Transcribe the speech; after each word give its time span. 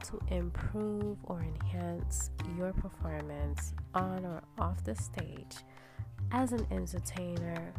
want 0.00 0.28
to 0.28 0.34
improve 0.34 1.16
or 1.24 1.42
enhance 1.42 2.30
your 2.56 2.72
performance 2.72 3.74
on 3.94 4.24
or 4.24 4.42
off 4.58 4.82
the 4.84 4.94
stage 4.94 5.56
as 6.32 6.52
an 6.52 6.66
entertainer, 6.70 7.72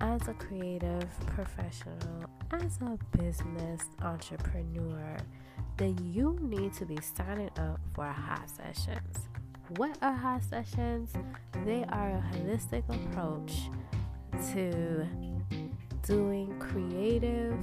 as 0.00 0.28
a 0.28 0.34
creative 0.34 1.08
professional, 1.26 2.24
as 2.52 2.78
a 2.80 2.98
business 3.16 3.82
entrepreneur, 4.02 5.16
then 5.76 5.96
you 6.12 6.38
need 6.40 6.72
to 6.72 6.84
be 6.84 6.98
signing 7.16 7.50
up 7.58 7.80
for 7.94 8.06
hot 8.06 8.48
sessions. 8.48 9.28
What 9.76 9.98
are 10.00 10.14
hot 10.14 10.44
sessions? 10.44 11.12
They 11.64 11.84
are 11.90 12.10
a 12.10 12.24
holistic 12.32 12.84
approach 12.88 13.68
to 14.52 15.06
doing 16.02 16.58
creative 16.58 17.58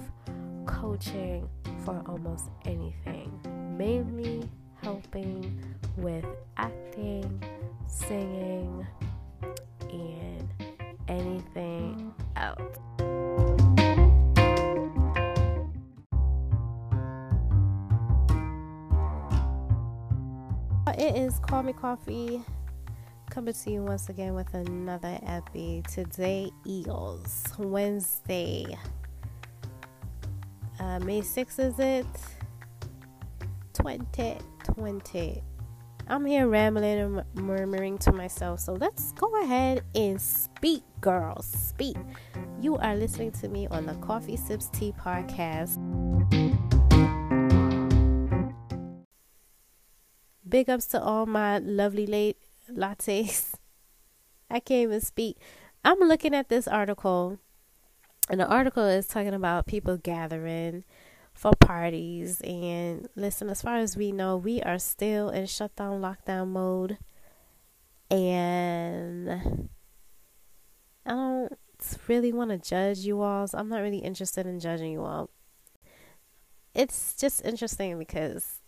coaching 0.66 1.50
for 1.86 2.02
almost 2.08 2.50
anything, 2.66 3.32
mainly 3.78 4.48
helping 4.82 5.64
with 5.98 6.26
acting, 6.58 7.42
singing, 7.88 8.86
and 9.90 10.54
anything 11.08 12.14
else. 12.36 12.78
It 20.96 21.18
is 21.18 21.40
Call 21.40 21.64
Me 21.64 21.74
Coffee 21.74 22.42
coming 23.30 23.54
to 23.54 23.72
you 23.72 23.82
once 23.82 24.10
again 24.10 24.36
with 24.36 24.54
another 24.54 25.18
epi. 25.26 25.82
Today, 25.92 26.52
Eagles, 26.66 27.46
Wednesday, 27.58 28.78
uh, 30.80 31.00
May 31.00 31.22
6th, 31.22 31.60
is 31.60 31.80
it? 31.80 32.43
2020. 33.84 35.44
I'm 36.08 36.26
here 36.26 36.48
rambling 36.48 37.00
and 37.00 37.24
murmuring 37.34 37.98
to 38.00 38.14
myself. 38.14 38.62
So 38.62 38.74
let's 38.74 39.12
go 39.12 39.44
ahead 39.44 39.84
and 39.94 40.22
speak, 40.22 40.84
girls. 41.02 41.46
Speak. 41.46 41.98
You 42.62 42.78
are 42.78 42.96
listening 42.96 43.32
to 43.34 43.50
me 43.50 43.68
on 43.68 43.86
the 43.86 43.94
Koffee 43.96 44.40
Sips 44.40 44.70
Tea 44.70 44.94
podcast. 44.98 45.78
Big 50.48 50.70
ups 50.70 50.86
to 50.88 51.02
all 51.02 51.26
my 51.26 51.58
lovely 51.58 52.06
late 52.06 52.38
lattes. 52.72 53.54
I 54.50 54.62
can't 54.62 54.84
even 54.84 55.02
speak. 55.02 55.38
I'm 55.84 56.00
looking 56.00 56.34
at 56.34 56.48
this 56.48 56.70
article, 56.70 57.38
and 58.30 58.40
the 58.40 58.48
article 58.48 58.86
is 58.86 59.08
talking 59.08 59.34
about 59.34 59.68
people 59.68 59.98
gathering 59.98 60.86
for 61.34 61.54
parties. 61.60 62.42
And 62.42 63.08
listen, 63.16 63.50
as 63.50 63.62
far 63.62 63.78
as 63.78 63.98
we 63.98 64.12
know, 64.12 64.38
we 64.38 64.62
are 64.62 64.80
still 64.80 65.30
in 65.30 65.46
shutdown, 65.46 66.02
lockdown 66.02 66.50
mode. 66.50 66.98
And 68.10 69.70
I 71.06 71.10
don't 71.10 71.58
really 72.08 72.32
want 72.32 72.52
to 72.52 72.58
judge 72.58 73.00
you 73.00 73.22
all. 73.22 73.48
So 73.48 73.58
I'm 73.58 73.70
not 73.70 73.82
really 73.82 74.00
interested 74.00 74.46
in 74.46 74.60
judging 74.60 74.92
you 74.92 75.04
all. 75.04 75.30
It's 76.74 77.16
just 77.16 77.46
interesting 77.46 78.00
because 78.00 78.62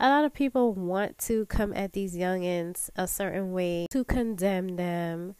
a 0.00 0.08
lot 0.08 0.24
of 0.24 0.32
people 0.32 0.72
want 0.72 1.18
to 1.18 1.46
come 1.46 1.72
at 1.74 1.92
these 1.92 2.16
youngins 2.16 2.90
a 2.96 3.06
certain 3.06 3.52
way 3.52 3.86
to 3.90 4.04
condemn 4.04 4.76
them. 4.76 5.34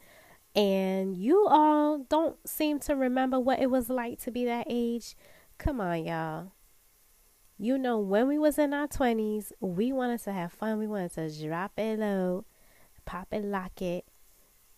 And 0.55 1.17
you 1.17 1.47
all 1.49 2.05
don't 2.09 2.37
seem 2.47 2.79
to 2.81 2.95
remember 2.95 3.39
what 3.39 3.59
it 3.59 3.71
was 3.71 3.89
like 3.89 4.19
to 4.21 4.31
be 4.31 4.45
that 4.45 4.67
age. 4.69 5.15
Come 5.61 5.79
on, 5.79 6.05
y'all. 6.05 6.53
You 7.59 7.77
know, 7.77 7.99
when 7.99 8.27
we 8.27 8.39
was 8.39 8.57
in 8.57 8.73
our 8.73 8.87
20s, 8.87 9.51
we 9.59 9.91
wanted 9.91 10.19
to 10.23 10.31
have 10.31 10.51
fun. 10.51 10.79
We 10.79 10.87
wanted 10.87 11.13
to 11.13 11.47
drop 11.47 11.73
it 11.77 11.99
low, 11.99 12.45
pop 13.05 13.27
it, 13.31 13.45
lock 13.45 13.79
it, 13.79 14.05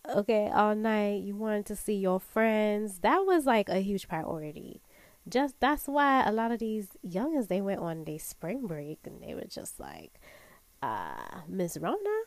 okay, 0.06 0.50
all 0.52 0.74
night. 0.74 1.22
You 1.22 1.36
wanted 1.36 1.64
to 1.66 1.76
see 1.76 1.94
your 1.94 2.20
friends. 2.20 2.98
That 2.98 3.20
was 3.20 3.46
like 3.46 3.70
a 3.70 3.78
huge 3.78 4.08
priority. 4.08 4.82
Just 5.26 5.58
that's 5.58 5.88
why 5.88 6.22
a 6.22 6.30
lot 6.30 6.52
of 6.52 6.58
these 6.58 6.88
youngins 7.02 7.48
they 7.48 7.62
went 7.62 7.80
on 7.80 8.04
their 8.04 8.18
spring 8.18 8.66
break 8.66 8.98
and 9.06 9.22
they 9.22 9.34
were 9.34 9.46
just 9.48 9.80
like, 9.80 10.20
uh, 10.82 11.40
Miss 11.48 11.78
Rona, 11.78 12.24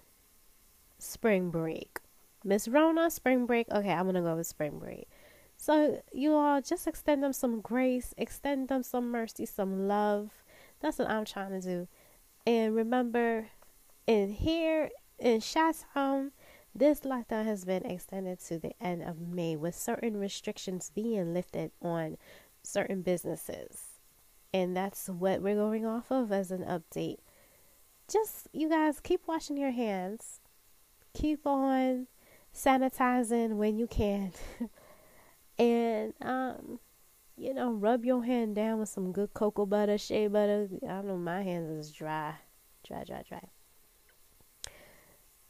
spring 0.98 1.52
break. 1.52 2.00
Miss 2.44 2.68
Rona, 2.68 3.12
spring 3.12 3.46
break. 3.46 3.70
Okay, 3.72 3.92
I'm 3.92 4.08
gonna 4.08 4.24
go 4.24 4.36
with 4.36 4.48
spring 4.48 4.80
break. 4.80 5.08
So 5.58 6.02
you 6.14 6.34
all 6.34 6.62
just 6.62 6.88
extend 6.88 7.24
them 7.24 7.34
some 7.34 7.62
grace, 7.62 8.14
extend 8.18 8.70
them 8.70 8.84
some 8.84 9.12
mercy, 9.12 9.46
some 9.46 9.88
love. 9.88 10.32
That's 10.80 11.00
what 11.00 11.10
I'm 11.10 11.26
trying 11.26 11.60
to 11.60 11.62
do. 11.62 11.88
And 12.46 12.76
remember, 12.76 13.48
in 14.06 14.30
here 14.30 14.92
in 15.18 15.42
Chatham, 15.42 16.32
this 16.74 17.02
lockdown 17.02 17.46
has 17.46 17.66
been 17.66 17.86
extended 17.86 18.40
to 18.42 18.60
the 18.60 18.72
end 18.80 19.02
of 19.02 19.20
May 19.20 19.56
with 19.56 19.76
certain 19.76 20.18
restrictions 20.18 20.92
being 20.94 21.34
lifted 21.34 21.72
on 21.82 22.18
certain 22.62 23.02
businesses. 23.02 24.00
And 24.54 24.78
that's 24.78 25.10
what 25.10 25.42
we're 25.42 25.56
going 25.56 25.86
off 25.86 26.12
of 26.12 26.32
as 26.32 26.52
an 26.52 26.64
update. 26.64 27.18
Just, 28.10 28.48
you 28.54 28.70
guys, 28.70 29.00
keep 29.00 29.28
washing 29.28 29.58
your 29.58 29.72
hands. 29.72 30.40
Keep 31.14 31.46
on 31.48 32.08
sanitizing 32.56 33.56
when 33.56 33.78
you 33.78 33.88
can. 33.88 34.32
and 35.60 36.14
um 36.22 36.80
you 37.36 37.54
know 37.54 37.72
rub 37.72 38.06
your 38.06 38.24
hand 38.24 38.56
down 38.56 38.80
with 38.80 38.90
some 38.90 39.12
good 39.12 39.34
cocoa 39.34 39.66
butter 39.66 39.98
shea 39.98 40.28
butter. 40.28 40.68
I 40.88 41.02
know 41.02 41.18
my 41.18 41.44
hands 41.44 41.70
is 41.70 41.92
dry 41.92 42.36
dry 42.86 43.04
dry 43.04 43.24
dry. 43.28 43.48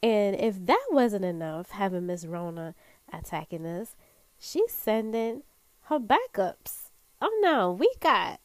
And 0.02 0.36
if 0.36 0.64
that 0.66 0.86
wasn't 0.90 1.24
enough 1.24 1.70
having 1.70 2.06
miss 2.06 2.24
rona 2.24 2.74
attacking 3.12 3.66
us 3.66 3.96
she's 4.38 4.72
sending 4.72 5.42
her 5.84 5.98
backups. 5.98 6.90
Oh 7.20 7.38
no 7.42 7.72
we 7.72 7.90
got 8.00 8.40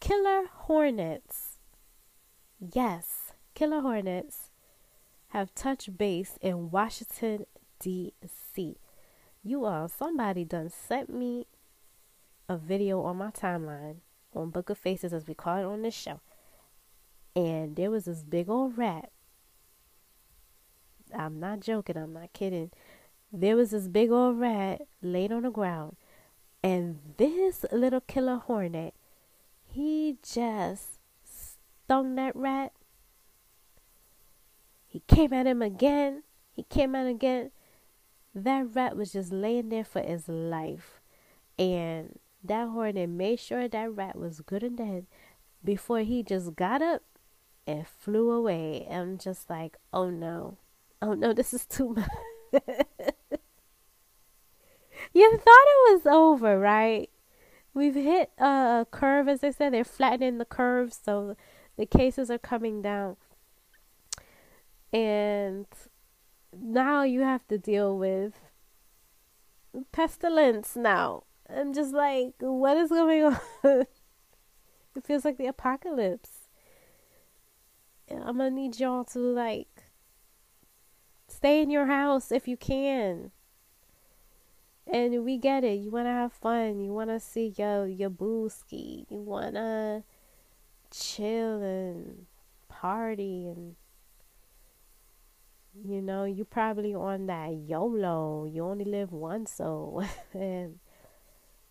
killer 0.00 0.46
hornets. 0.52 1.58
Yes 2.58 3.32
killer 3.54 3.80
hornets 3.80 4.50
have 5.28 5.54
touched 5.54 5.96
base 5.98 6.38
in 6.40 6.70
washington 6.70 7.44
d.c 7.78 8.76
you 9.42 9.64
all, 9.64 9.88
somebody 9.88 10.44
done 10.44 10.70
sent 10.70 11.10
me 11.10 11.46
a 12.48 12.56
video 12.56 13.02
on 13.02 13.16
my 13.16 13.30
timeline 13.30 13.96
on 14.34 14.50
Book 14.50 14.70
of 14.70 14.78
Faces, 14.78 15.12
as 15.12 15.26
we 15.26 15.34
call 15.34 15.58
it 15.58 15.64
on 15.64 15.82
this 15.82 15.94
show. 15.94 16.20
And 17.34 17.76
there 17.76 17.90
was 17.90 18.04
this 18.04 18.22
big 18.22 18.48
old 18.48 18.76
rat. 18.76 19.10
I'm 21.16 21.40
not 21.40 21.60
joking, 21.60 21.96
I'm 21.96 22.12
not 22.12 22.32
kidding. 22.32 22.70
There 23.32 23.56
was 23.56 23.70
this 23.70 23.88
big 23.88 24.10
old 24.10 24.38
rat 24.38 24.82
laid 25.02 25.32
on 25.32 25.42
the 25.42 25.50
ground. 25.50 25.96
And 26.62 26.98
this 27.16 27.64
little 27.72 28.00
killer 28.02 28.36
hornet, 28.36 28.94
he 29.64 30.18
just 30.22 30.98
stung 31.24 32.16
that 32.16 32.36
rat. 32.36 32.72
He 34.86 35.02
came 35.06 35.32
at 35.32 35.46
him 35.46 35.62
again. 35.62 36.24
He 36.52 36.64
came 36.64 36.94
at 36.94 37.06
him 37.06 37.14
again 37.16 37.50
that 38.34 38.74
rat 38.74 38.96
was 38.96 39.12
just 39.12 39.32
laying 39.32 39.68
there 39.68 39.84
for 39.84 40.00
his 40.00 40.28
life. 40.28 41.00
And 41.58 42.18
that 42.42 42.68
hornet 42.68 43.08
made 43.08 43.40
sure 43.40 43.68
that 43.68 43.96
rat 43.96 44.16
was 44.16 44.40
good 44.40 44.62
and 44.62 44.76
dead 44.76 45.06
before 45.62 46.00
he 46.00 46.22
just 46.22 46.56
got 46.56 46.80
up 46.82 47.02
and 47.66 47.86
flew 47.86 48.30
away. 48.30 48.86
I'm 48.90 49.18
just 49.18 49.50
like, 49.50 49.76
oh 49.92 50.10
no. 50.10 50.58
Oh 51.02 51.14
no, 51.14 51.32
this 51.34 51.52
is 51.52 51.66
too 51.66 51.90
much. 51.90 52.08
you 55.14 55.30
thought 55.30 55.44
it 55.46 55.92
was 55.92 56.06
over, 56.06 56.58
right? 56.58 57.10
We've 57.72 57.94
hit 57.94 58.30
a 58.38 58.86
curve, 58.90 59.28
as 59.28 59.40
they 59.40 59.52
said. 59.52 59.72
They're 59.72 59.84
flattening 59.84 60.38
the 60.38 60.44
curve, 60.44 60.92
so 60.92 61.36
the 61.76 61.86
cases 61.86 62.30
are 62.30 62.38
coming 62.38 62.82
down. 62.82 63.16
And 64.92 65.66
now 66.56 67.02
you 67.02 67.20
have 67.20 67.46
to 67.48 67.58
deal 67.58 67.96
with 67.96 68.34
pestilence 69.92 70.76
now. 70.76 71.24
I'm 71.48 71.72
just 71.72 71.92
like, 71.92 72.34
what 72.40 72.76
is 72.76 72.90
going 72.90 73.24
on? 73.64 73.86
it 74.96 75.04
feels 75.04 75.24
like 75.24 75.38
the 75.38 75.46
apocalypse. 75.46 76.48
I'm 78.10 78.38
gonna 78.38 78.50
need 78.50 78.80
y'all 78.80 79.04
to 79.04 79.18
like 79.18 79.84
stay 81.28 81.62
in 81.62 81.70
your 81.70 81.86
house 81.86 82.32
if 82.32 82.48
you 82.48 82.56
can. 82.56 83.30
And 84.92 85.24
we 85.24 85.38
get 85.38 85.62
it. 85.62 85.78
You 85.78 85.90
wanna 85.90 86.12
have 86.12 86.32
fun. 86.32 86.80
You 86.80 86.92
wanna 86.92 87.20
see 87.20 87.54
your 87.56 87.86
your 87.86 88.10
booski. 88.10 89.06
You 89.08 89.18
wanna 89.18 90.02
chill 90.90 91.62
and 91.62 92.26
party 92.68 93.46
and 93.46 93.76
you 95.74 96.02
know, 96.02 96.24
you 96.24 96.44
probably 96.44 96.94
on 96.94 97.26
that 97.26 97.54
YOLO. 97.54 98.44
You 98.44 98.64
only 98.64 98.84
live 98.84 99.12
once, 99.12 99.52
so 99.52 100.02
and 100.32 100.78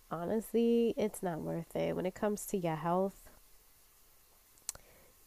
honestly, 0.10 0.94
it's 0.98 1.22
not 1.22 1.42
worth 1.42 1.76
it 1.76 1.96
when 1.96 2.06
it 2.06 2.16
comes 2.16 2.46
to 2.48 2.58
your 2.58 2.76
health. 2.76 3.30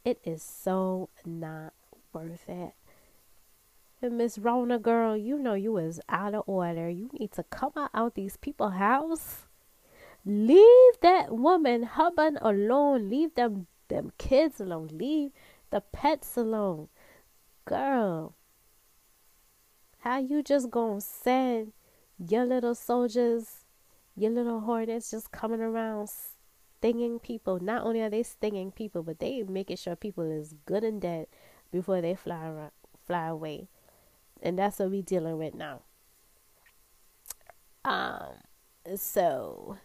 It 0.04 0.20
is 0.24 0.42
so 0.42 1.10
not 1.24 1.74
worth 2.12 2.48
it. 2.48 2.72
And 4.00 4.18
Miss 4.18 4.36
Rona 4.36 4.80
girl, 4.80 5.16
you 5.16 5.38
know 5.38 5.54
you 5.54 5.76
is 5.76 6.00
out 6.08 6.34
of 6.34 6.42
order. 6.46 6.90
You 6.90 7.08
need 7.12 7.30
to 7.32 7.44
come 7.44 7.72
out, 7.94 8.14
these 8.16 8.36
people 8.36 8.70
house. 8.70 9.46
Leave 10.24 11.00
that 11.02 11.32
woman 11.36 11.84
husband 11.84 12.38
alone. 12.42 13.08
Leave 13.08 13.34
them 13.34 13.66
them 13.88 14.12
kids 14.18 14.60
alone. 14.60 14.88
Leave 14.92 15.30
the 15.70 15.80
pets 15.80 16.36
alone. 16.36 16.88
Girl, 17.64 18.34
how 20.02 20.18
you 20.18 20.42
just 20.42 20.70
gonna 20.70 21.00
send 21.00 21.72
your 22.18 22.44
little 22.44 22.74
soldiers, 22.74 23.64
your 24.16 24.30
little 24.32 24.60
hornets 24.60 25.10
just 25.12 25.30
coming 25.30 25.60
around 25.60 26.10
stinging 26.78 27.20
people? 27.20 27.60
Not 27.60 27.84
only 27.84 28.00
are 28.00 28.10
they 28.10 28.24
stinging 28.24 28.72
people, 28.72 29.04
but 29.04 29.20
they 29.20 29.44
making 29.44 29.76
sure 29.76 29.94
people 29.94 30.28
is 30.28 30.54
good 30.66 30.82
and 30.82 31.00
dead 31.00 31.28
before 31.70 32.00
they 32.00 32.16
fly 32.16 32.48
around, 32.48 32.72
fly 33.06 33.28
away. 33.28 33.68
And 34.42 34.58
that's 34.58 34.80
what 34.80 34.90
we 34.90 35.02
dealing 35.02 35.38
with 35.38 35.54
now. 35.54 35.82
Um 37.84 38.34
so 38.96 39.78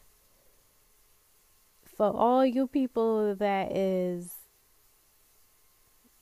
for 1.86 2.12
all 2.16 2.44
you 2.44 2.66
people 2.66 3.36
that 3.36 3.72
is 3.72 4.34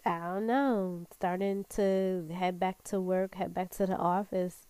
I 0.05 0.19
don't 0.19 0.45
know, 0.45 1.07
starting 1.11 1.65
to 1.71 2.27
head 2.31 2.59
back 2.59 2.83
to 2.85 3.01
work, 3.01 3.35
head 3.35 3.55
back 3.55 3.71
to 3.71 3.87
the 3.87 3.97
office. 3.97 4.67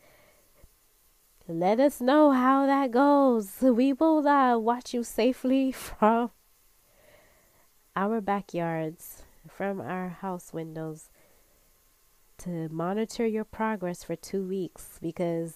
Let 1.48 1.80
us 1.80 2.00
know 2.00 2.32
how 2.32 2.66
that 2.66 2.92
goes. 2.92 3.62
We 3.62 3.92
will 3.92 4.26
uh, 4.26 4.58
watch 4.58 4.94
you 4.94 5.04
safely 5.04 5.72
from 5.74 6.32
our 7.98 8.22
backyards, 8.22 9.24
from 9.50 9.82
our 9.82 10.10
house 10.10 10.54
windows, 10.54 11.10
to 12.38 12.70
monitor 12.70 13.26
your 13.26 13.44
progress 13.44 14.04
for 14.04 14.16
two 14.16 14.44
weeks 14.48 15.00
because 15.02 15.56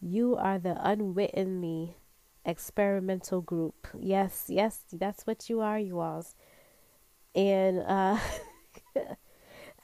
you 0.00 0.36
are 0.36 0.58
the 0.58 0.76
unwittingly 0.80 1.96
experimental 2.44 3.40
group. 3.40 3.88
Yes, 3.98 4.46
yes, 4.48 4.84
that's 4.92 5.26
what 5.26 5.50
you 5.50 5.60
are, 5.60 5.78
you 5.78 5.98
alls. 6.00 6.36
And, 7.34 7.80
uh, 7.80 8.18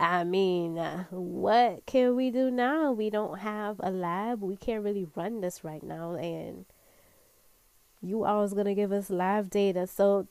I 0.00 0.24
mean, 0.24 0.78
uh, 0.78 1.04
what 1.10 1.84
can 1.86 2.14
we 2.14 2.30
do 2.30 2.50
now? 2.50 2.92
We 2.92 3.10
don't 3.10 3.40
have 3.40 3.80
a 3.80 3.90
lab. 3.90 4.42
We 4.42 4.56
can't 4.56 4.84
really 4.84 5.06
run 5.16 5.40
this 5.40 5.64
right 5.64 5.82
now. 5.82 6.14
And 6.14 6.66
you 8.00 8.24
always 8.24 8.52
going 8.52 8.66
to 8.66 8.74
give 8.74 8.92
us 8.92 9.10
live 9.10 9.50
data. 9.50 9.86
So 9.86 10.28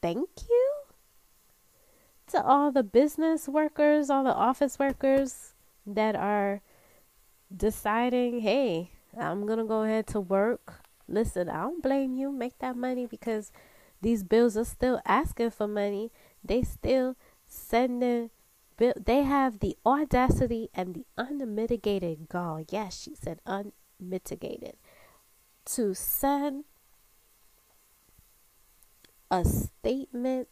thank 0.00 0.28
you 0.48 0.72
to 2.28 2.42
all 2.44 2.70
the 2.70 2.84
business 2.84 3.48
workers, 3.48 4.10
all 4.10 4.22
the 4.22 4.34
office 4.34 4.78
workers 4.78 5.54
that 5.84 6.14
are 6.14 6.60
deciding, 7.54 8.40
hey, 8.40 8.92
I'm 9.18 9.44
going 9.46 9.58
to 9.58 9.64
go 9.64 9.82
ahead 9.82 10.06
to 10.08 10.20
work. 10.20 10.84
Listen, 11.08 11.48
I 11.48 11.62
don't 11.62 11.82
blame 11.82 12.14
you. 12.14 12.30
Make 12.30 12.58
that 12.60 12.76
money 12.76 13.06
because 13.06 13.50
these 14.00 14.22
bills 14.22 14.56
are 14.56 14.64
still 14.64 15.00
asking 15.04 15.50
for 15.50 15.66
money. 15.66 16.12
They 16.44 16.62
still 16.62 17.16
sending 17.50 18.30
they 18.78 19.24
have 19.24 19.58
the 19.58 19.76
audacity 19.84 20.70
and 20.74 20.94
the 20.94 21.04
unmitigated 21.18 22.30
gall. 22.30 22.64
Yes, 22.70 23.02
she 23.02 23.14
said 23.14 23.40
unmitigated. 23.44 24.76
To 25.66 25.92
send 25.92 26.64
a 29.30 29.44
statement 29.44 30.48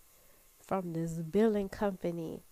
from 0.61 0.93
this 0.93 1.13
billing 1.13 1.71
company 1.71 2.43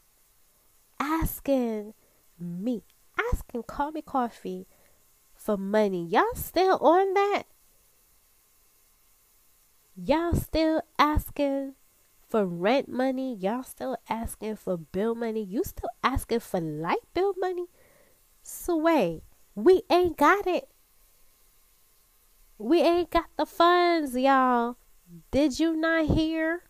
asking 0.99 1.93
me, 2.41 2.83
asking 3.33 3.65
Call 3.65 3.93
Me 3.93 4.01
Coffee 4.01 4.67
for 5.35 5.59
money. 5.59 6.07
Y'all 6.07 6.35
still 6.35 6.79
on 6.79 7.13
that? 7.13 7.43
Y'all 9.95 10.35
still 10.35 10.81
asking 10.99 11.75
for 12.29 12.47
rent 12.47 12.89
money. 12.89 13.35
Y'all 13.35 13.63
still 13.63 13.97
asking 14.09 14.57
for 14.57 14.77
bill 14.77 15.15
money. 15.15 15.43
You 15.43 15.63
still 15.65 15.91
asking 16.03 16.41
for 16.41 16.61
light 16.61 17.05
bill 17.15 17.35
money. 17.39 17.67
Sway, 18.43 19.23
we 19.55 19.83
ain't 19.91 20.17
got 20.17 20.47
it. 20.47 20.69
We 22.59 22.81
ain't 22.81 23.11
got 23.11 23.27
the 23.37 23.47
funds, 23.47 24.17
y'all. 24.17 24.77
Did 25.31 25.61
you 25.61 25.77
not 25.77 26.07
hear? 26.07 26.63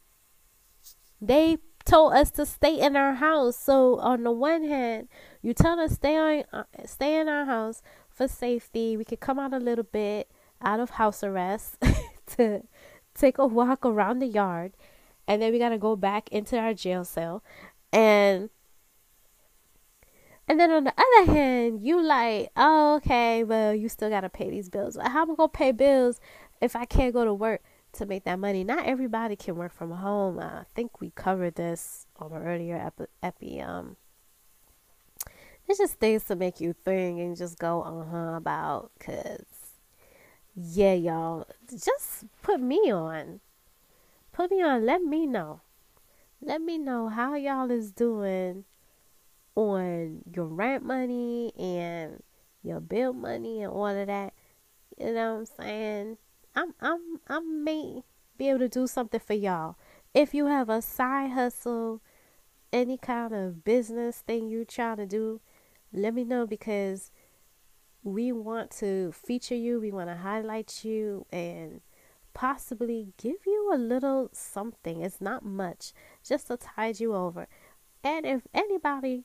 They 1.21 1.59
told 1.85 2.13
us 2.15 2.31
to 2.33 2.45
stay 2.45 2.79
in 2.81 2.97
our 2.97 3.15
house. 3.15 3.57
So 3.57 3.99
on 4.01 4.25
the 4.25 4.33
one 4.33 4.65
hand, 4.65 5.09
you 5.43 5.55
tell 5.55 5.79
us 5.79 5.93
stay 5.93 6.17
on, 6.17 6.45
uh, 6.53 6.65
stay 6.85 7.19
in 7.19 7.29
our 7.29 7.45
house 7.45 7.83
for 8.11 8.29
safety. 8.29 8.97
We 8.97 9.05
could 9.05 9.21
come 9.21 9.39
out 9.39 9.55
a 9.55 9.59
little 9.59 9.85
bit 9.85 10.31
out 10.61 10.81
of 10.81 10.91
house 10.91 11.23
arrest 11.23 11.79
to 12.37 12.63
take 13.15 13.39
a 13.39 13.47
walk 13.47 13.87
around 13.87 14.19
the 14.19 14.27
yard 14.27 14.73
and 15.29 15.41
then 15.43 15.53
we 15.53 15.59
got 15.59 15.71
to 15.71 15.79
go 15.79 15.97
back 15.97 16.29
into 16.31 16.59
our 16.59 16.75
jail 16.75 17.05
cell. 17.05 17.43
And 17.93 18.51
and 20.49 20.61
then 20.61 20.71
on 20.71 20.85
the 20.85 20.95
other 20.97 21.33
hand 21.33 21.83
you 21.83 22.01
like 22.01 22.51
oh 22.57 22.97
okay 22.97 23.43
well 23.43 23.75
you 23.75 23.89
still 23.89 24.09
got 24.11 24.21
to 24.21 24.29
pay 24.29 24.51
these 24.51 24.69
bills. 24.69 24.97
How 24.97 25.23
am 25.23 25.33
i 25.33 25.35
gonna 25.35 25.49
pay 25.49 25.73
bills 25.73 26.21
if 26.61 26.77
i 26.77 26.85
can't 26.85 27.13
go 27.13 27.25
to 27.25 27.35
work 27.35 27.63
to 27.93 28.07
make 28.07 28.25
that 28.25 28.39
money? 28.39 28.65
Not 28.65 28.87
everybody 28.87 29.37
can 29.37 29.57
work 29.57 29.73
from 29.73 29.91
home. 29.91 30.39
I 30.39 30.65
think 30.75 31.01
we 31.01 31.11
covered 31.11 31.55
this 31.55 32.07
on 32.19 32.33
an 32.33 32.43
earlier 32.43 32.77
epi, 32.77 33.07
epi 33.23 33.61
um 33.61 33.97
it's 35.69 35.79
just 35.79 35.95
things 35.95 36.25
to 36.25 36.37
make 36.37 36.61
you 36.61 36.73
think 36.73 37.19
and 37.19 37.37
just 37.37 37.59
go 37.59 37.83
uh-huh 37.83 38.37
about 38.37 38.91
because 38.99 39.45
yeah 40.55 40.93
y'all 40.93 41.47
just 41.71 42.25
put 42.43 42.61
me 42.61 42.91
on 42.93 43.41
put 44.37 44.51
me 44.51 44.63
on. 44.63 44.85
Let 44.85 45.03
me 45.03 45.27
know. 45.27 45.63
Let 46.43 46.61
me 46.61 46.77
know 46.77 47.09
how 47.09 47.35
y'all 47.35 47.71
is 47.71 47.91
doing 47.91 48.65
on 49.55 50.21
your 50.31 50.45
rent 50.45 50.85
money 50.85 51.53
and 51.59 52.23
your 52.63 52.81
bill 52.81 53.15
money 53.15 53.63
and 53.63 53.73
all 53.73 53.87
of 53.87 54.07
that. 54.07 54.35
You 54.99 55.15
know 55.15 55.33
what 55.33 55.39
I'm 55.39 55.47
saying? 55.47 56.19
I'm 56.55 56.75
I'm 56.81 57.01
I 57.27 57.41
may 57.41 58.03
be 58.37 58.51
able 58.51 58.59
to 58.59 58.69
do 58.69 58.87
something 58.87 59.21
for 59.21 59.33
y'all. 59.33 59.77
If 60.13 60.35
you 60.35 60.47
have 60.47 60.69
a 60.69 60.83
side 60.83 61.31
hustle, 61.31 62.03
any 62.73 62.99
kind 62.99 63.35
of 63.35 63.65
business 63.65 64.19
thing 64.19 64.49
you're 64.49 64.67
trying 64.67 64.99
to 64.99 65.07
do, 65.07 65.41
let 65.93 66.13
me 66.13 66.25
know 66.25 66.47
because 66.47 67.11
we 68.03 68.33
want 68.33 68.71
to 68.73 69.13
feature 69.13 69.55
you, 69.55 69.81
we 69.81 69.91
want 69.91 70.11
to 70.11 70.17
highlight 70.17 70.85
you 70.85 71.25
and 71.33 71.81
possibly 72.37 73.15
give 73.17 73.47
you 73.47 73.71
a 73.73 73.79
little 73.79 74.29
something. 74.31 75.01
It's 75.01 75.23
not 75.23 75.43
much, 75.43 75.95
just 76.23 76.49
to 76.49 76.59
tide 76.59 77.01
you 77.01 77.15
over. 77.15 77.49
And 78.05 78.27
if 78.27 78.43
anybody 78.53 79.25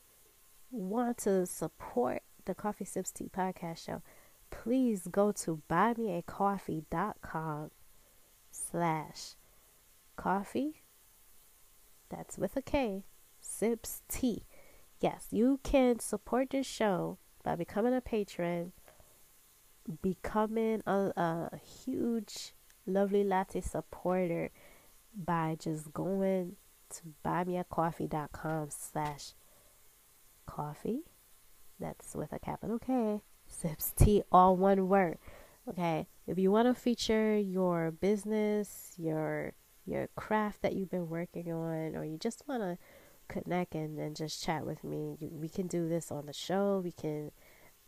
want 0.72 1.18
to 1.20 1.46
support 1.46 2.24
the 2.46 2.56
Koffee 2.56 2.88
Sips 2.88 3.12
Tea 3.12 3.28
podcast 3.28 3.86
show, 3.86 4.02
please 4.50 5.10
go 5.12 5.34
to 5.34 5.62
buymeacoffee.com 5.70 7.72
slash 8.50 9.36
coffee. 10.16 10.82
That's 12.10 12.38
with 12.38 12.56
a 12.56 12.62
K. 12.62 13.04
Sips 13.42 14.04
Tea. 14.08 14.46
Yes, 15.02 15.28
you 15.32 15.60
can 15.64 16.00
support 16.00 16.52
this 16.52 16.66
show 16.66 17.18
by 17.44 17.58
becoming 17.58 17.94
a 17.94 18.00
patron, 18.00 18.72
becoming 20.02 20.82
a, 20.88 21.12
a 21.18 21.58
huge 21.58 22.54
Lovely 22.86 23.24
Latte 23.24 23.62
supporter 23.62 24.52
by 25.16 25.58
just 25.60 25.94
going 25.94 26.56
to 26.90 27.02
buymeacoffee.com 27.26 28.70
slash 28.70 29.34
coffee. 30.46 31.02
That's 31.80 32.16
with 32.16 32.32
a 32.34 32.40
capital 32.40 32.80
K. 32.80 33.22
Sips 33.48 33.92
tea, 33.96 34.24
all 34.32 34.56
one 34.56 34.88
word. 34.88 35.18
Okay. 35.68 36.08
If 36.28 36.38
you 36.38 36.52
want 36.52 36.68
to 36.68 36.80
feature 36.80 37.38
your 37.38 37.92
business, 37.92 38.94
your 38.98 39.54
your 39.86 40.08
craft 40.16 40.62
that 40.62 40.74
you've 40.74 40.92
been 40.92 41.10
working 41.10 41.52
on, 41.52 41.96
or 41.96 42.06
you 42.06 42.18
just 42.18 42.44
want 42.48 42.62
to 42.62 42.78
connect 43.28 43.74
and, 43.74 43.98
and 43.98 44.16
just 44.16 44.44
chat 44.44 44.66
with 44.66 44.84
me, 44.84 45.18
you, 45.20 45.30
we 45.32 45.50
can 45.50 45.68
do 45.68 45.90
this 45.90 46.12
on 46.12 46.28
the 46.28 46.34
show. 46.34 46.82
We 46.84 46.92
can 46.92 47.32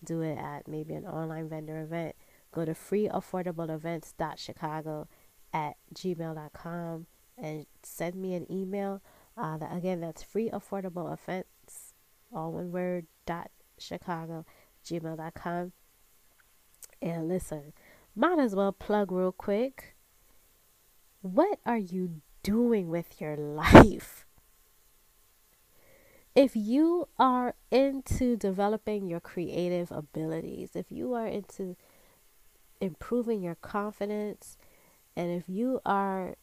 do 0.03 0.21
it 0.21 0.37
at 0.37 0.67
maybe 0.67 0.93
an 0.95 1.05
online 1.05 1.49
vendor 1.49 1.81
event 1.81 2.15
go 2.53 2.65
to 2.65 2.73
freeaffordableevents.chicago 2.73 5.07
at 5.53 5.75
gmail.com 5.93 7.05
and 7.37 7.65
send 7.81 8.15
me 8.15 8.33
an 8.35 8.49
email. 8.51 9.01
Uh, 9.35 9.57
that, 9.57 9.75
again, 9.75 10.01
that's 10.01 10.23
freeaffordableevents, 10.23 10.69
affordable 10.69 11.11
events, 11.13 11.93
all 12.33 12.51
one 12.51 12.71
word, 12.71 13.07
dot 13.25 13.49
Chicago, 13.77 14.45
gmail.com. 14.85 15.71
And 17.01 17.27
listen, 17.27 17.73
might 18.15 18.39
as 18.39 18.55
well 18.55 18.71
plug 18.71 19.11
real 19.11 19.31
quick. 19.31 19.95
What 21.21 21.59
are 21.65 21.77
you 21.77 22.21
doing 22.43 22.89
with 22.89 23.19
your 23.19 23.35
life? 23.35 24.25
if 26.35 26.55
you 26.55 27.07
are 27.19 27.55
into 27.71 28.35
developing 28.35 29.07
your 29.07 29.19
creative 29.19 29.91
abilities, 29.91 30.71
if 30.75 30.91
you 30.91 31.13
are 31.13 31.27
into 31.27 31.75
improving 32.83 33.41
your 33.41 33.55
confidence, 33.55 34.57
and 35.15 35.31
if 35.31 35.47
you 35.47 35.79
are 35.85 36.35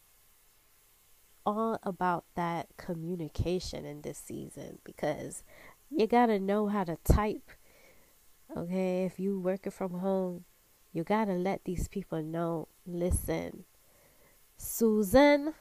all 1.45 1.79
about 1.83 2.25
that 2.35 2.69
communication 2.79 3.85
in 3.85 4.01
this 4.01 4.19
season, 4.19 4.79
because 4.85 5.45
you 5.91 6.07
got 6.07 6.27
to 6.27 6.39
know 6.39 6.69
how 6.69 6.85
to 6.85 6.97
type. 7.05 7.51
Okay, 8.57 9.05
if 9.05 9.21
you 9.21 9.39
working 9.39 9.71
from 9.71 10.01
home, 10.01 10.45
you 10.93 11.05
got 11.05 11.27
to 11.27 11.35
let 11.35 11.65
these 11.65 11.87
people 11.89 12.23
know, 12.23 12.69
listen, 12.87 13.65
Susan, 14.57 15.55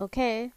okay? 0.00 0.52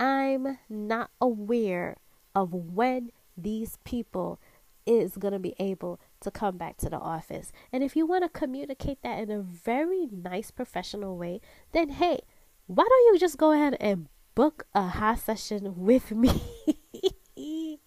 I'm 0.00 0.58
not 0.68 1.10
aware 1.20 1.98
of 2.34 2.52
when 2.52 3.12
these 3.36 3.78
people 3.84 4.40
is 4.86 5.16
going 5.16 5.32
to 5.32 5.38
be 5.38 5.54
able 5.58 6.00
to 6.20 6.30
come 6.30 6.56
back 6.56 6.76
to 6.78 6.88
the 6.88 6.98
office. 6.98 7.52
And 7.72 7.82
if 7.82 7.96
you 7.96 8.06
want 8.06 8.24
to 8.24 8.28
communicate 8.28 9.02
that 9.02 9.18
in 9.18 9.30
a 9.30 9.40
very 9.40 10.06
nice 10.10 10.50
professional 10.50 11.16
way, 11.16 11.40
then 11.72 11.90
hey, 11.90 12.20
why 12.66 12.84
don't 12.88 13.12
you 13.12 13.18
just 13.18 13.36
go 13.36 13.52
ahead 13.52 13.76
and 13.80 14.08
book 14.34 14.66
a 14.74 14.88
high 14.88 15.16
session 15.16 15.74
with 15.76 16.12
me? 16.12 16.30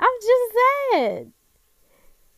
I'm 0.00 0.18
just 0.20 0.54
saying. 0.92 1.32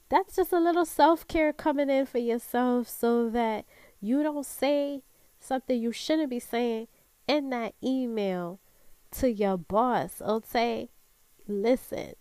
That's 0.08 0.36
just 0.36 0.52
a 0.52 0.60
little 0.60 0.84
self 0.84 1.26
care 1.26 1.52
coming 1.52 1.90
in 1.90 2.06
for 2.06 2.18
yourself 2.18 2.88
so 2.88 3.28
that 3.30 3.64
you 4.00 4.22
don't 4.22 4.46
say 4.46 5.02
something 5.40 5.80
you 5.80 5.92
shouldn't 5.92 6.30
be 6.30 6.38
saying 6.38 6.88
in 7.26 7.50
that 7.50 7.74
email 7.82 8.60
to 9.12 9.30
your 9.30 9.56
boss. 9.56 10.20
Or 10.24 10.42
say, 10.44 10.90
listen, 11.48 12.14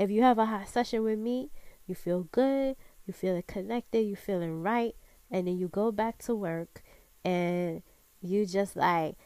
if 0.00 0.10
you 0.10 0.22
have 0.22 0.38
a 0.38 0.46
hot 0.46 0.66
session 0.66 1.02
with 1.02 1.18
me, 1.18 1.50
you 1.86 1.94
feel 1.94 2.26
good, 2.32 2.74
you 3.06 3.12
feeling 3.12 3.44
connected, 3.46 4.00
you 4.00 4.16
feeling 4.16 4.62
right, 4.62 4.96
and 5.30 5.46
then 5.46 5.58
you 5.58 5.68
go 5.68 5.92
back 5.92 6.18
to 6.20 6.34
work 6.34 6.82
and 7.22 7.82
you 8.22 8.46
just 8.46 8.76
like 8.76 9.16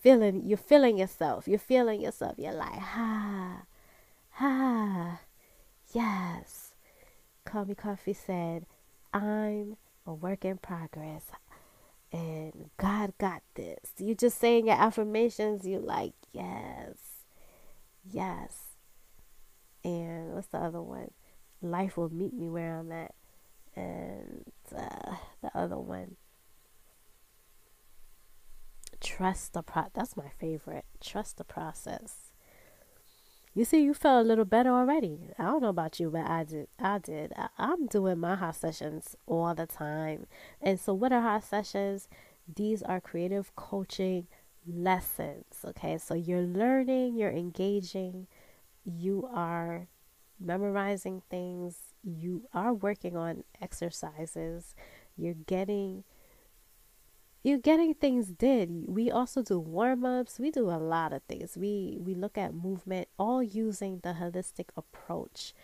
feeling 0.00 0.42
you're 0.42 0.56
feeling 0.56 0.96
yourself. 0.96 1.46
You're 1.46 1.58
feeling 1.58 2.00
yourself. 2.00 2.36
You're 2.38 2.54
like, 2.54 2.78
ha, 2.78 3.64
ha, 4.30 5.20
yes. 5.92 6.72
Call 7.44 7.66
Me 7.66 7.74
Coffee 7.74 8.14
said, 8.14 8.64
I'm 9.12 9.76
a 10.06 10.14
work 10.14 10.46
in 10.46 10.56
progress 10.56 11.26
and 12.10 12.70
God 12.78 13.12
got 13.18 13.42
this. 13.54 13.92
You 13.98 14.14
just 14.14 14.38
saying 14.38 14.68
your 14.68 14.76
affirmations, 14.76 15.66
you 15.66 15.78
like, 15.78 16.14
yes, 16.32 16.96
yes. 18.10 18.67
And 19.88 20.34
what's 20.34 20.48
the 20.48 20.58
other 20.58 20.82
one? 20.82 21.12
Life 21.62 21.96
will 21.96 22.12
meet 22.12 22.34
me 22.34 22.50
where 22.50 22.78
I'm 22.78 22.92
at. 22.92 23.14
And 23.74 24.44
uh, 24.76 25.14
the 25.40 25.50
other 25.54 25.78
one, 25.78 26.16
trust 29.00 29.54
the 29.54 29.62
pro. 29.62 29.84
That's 29.94 30.14
my 30.14 30.28
favorite. 30.38 30.84
Trust 31.00 31.38
the 31.38 31.44
process. 31.44 32.32
You 33.54 33.64
see, 33.64 33.82
you 33.82 33.94
felt 33.94 34.26
a 34.26 34.28
little 34.28 34.44
better 34.44 34.70
already. 34.70 35.30
I 35.38 35.44
don't 35.44 35.62
know 35.62 35.70
about 35.70 35.98
you, 35.98 36.10
but 36.10 36.26
I 36.26 36.44
did. 36.44 36.68
I 36.78 36.98
did. 36.98 37.32
I, 37.34 37.48
am 37.58 37.86
doing 37.86 38.18
my 38.18 38.34
hot 38.34 38.56
sessions 38.56 39.16
all 39.26 39.54
the 39.54 39.66
time. 39.66 40.26
And 40.60 40.78
so, 40.78 40.92
what 40.92 41.12
are 41.12 41.22
hot 41.22 41.44
sessions? 41.44 42.08
These 42.54 42.82
are 42.82 43.00
creative 43.00 43.56
coaching 43.56 44.26
lessons. 44.66 45.64
Okay, 45.64 45.96
so 45.96 46.14
you're 46.14 46.42
learning, 46.42 47.16
you're 47.16 47.30
engaging, 47.30 48.26
you 48.88 49.28
are 49.32 49.88
memorizing 50.40 51.22
things, 51.30 51.94
you 52.02 52.48
are 52.54 52.72
working 52.72 53.16
on 53.16 53.44
exercises, 53.60 54.74
you're 55.16 55.34
getting 55.34 56.04
you're 57.44 57.58
getting 57.58 57.94
things 57.94 58.28
did. 58.28 58.86
We 58.88 59.10
also 59.10 59.42
do 59.42 59.60
warm 59.60 60.04
ups. 60.04 60.40
We 60.40 60.50
do 60.50 60.68
a 60.68 60.76
lot 60.76 61.12
of 61.12 61.22
things. 61.22 61.56
We 61.56 61.98
we 62.00 62.14
look 62.14 62.36
at 62.36 62.54
movement, 62.54 63.08
all 63.18 63.42
using 63.42 64.00
the 64.02 64.14
holistic 64.14 64.70
approach 64.76 65.54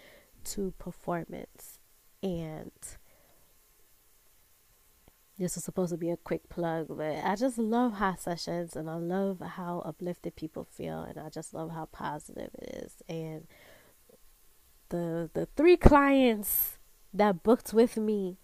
to 0.45 0.73
performance. 0.79 1.79
And 2.23 2.73
this 5.39 5.57
is 5.57 5.65
supposed 5.65 5.93
to 5.93 5.99
be 5.99 6.11
a 6.11 6.17
quick 6.17 6.49
plug, 6.49 6.87
but 6.89 7.25
I 7.25 7.35
just 7.37 7.59
love 7.59 7.95
hot 7.95 8.21
sessions 8.21 8.77
and 8.77 8.89
I 8.89 8.95
love 8.95 9.41
how 9.41 9.81
uplifted 9.81 10.37
people 10.37 10.65
feel 10.65 11.01
and 11.01 11.19
I 11.19 11.29
just 11.29 11.53
love 11.55 11.73
how 11.73 11.87
positive 11.87 12.51
it 12.55 12.85
is. 12.85 13.03
And 13.09 13.47
the 14.91 15.31
the 15.35 15.47
three 15.57 15.77
clients 15.77 16.79
that 17.13 17.43
booked 17.43 17.73
with 17.73 17.97
me, 17.97 18.39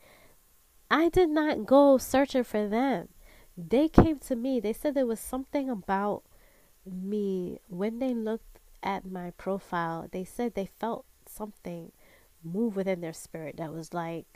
I 0.90 1.08
did 1.08 1.30
not 1.30 1.66
go 1.66 1.98
searching 1.98 2.44
for 2.44 2.68
them 2.68 3.08
they 3.68 3.88
came 3.88 4.18
to 4.20 4.36
me. 4.36 4.60
They 4.60 4.72
said 4.72 4.94
there 4.94 5.06
was 5.06 5.20
something 5.20 5.68
about 5.68 6.22
me 6.86 7.58
when 7.68 7.98
they 7.98 8.14
looked 8.14 8.60
at 8.82 9.10
my 9.10 9.32
profile. 9.32 10.08
They 10.10 10.24
said 10.24 10.54
they 10.54 10.70
felt 10.78 11.04
something 11.26 11.92
move 12.42 12.76
within 12.76 13.00
their 13.00 13.12
spirit 13.12 13.56
that 13.58 13.72
was 13.72 13.92
like, 13.92 14.26